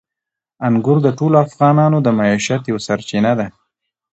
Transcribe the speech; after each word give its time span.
انګور 0.67 0.97
د 1.03 1.07
ټولو 1.17 1.35
افغانانو 1.45 1.97
د 2.01 2.07
معیشت 2.19 2.61
یوه 2.71 2.81
سرچینه 2.87 3.31
ده. 3.39 3.47